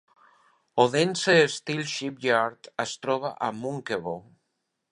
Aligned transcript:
Odense 0.83 1.35
Steel 1.55 1.83
Shipyard 1.91 2.71
es 2.85 2.97
troba 3.05 3.33
a 3.49 3.51
Munkebo. 3.59 4.15